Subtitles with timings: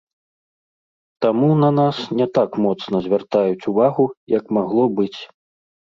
[1.25, 4.03] Таму на нас не так моцна звяртаюць увагу,
[4.37, 5.19] як магло быць.